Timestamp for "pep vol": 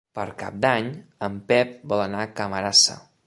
1.53-2.03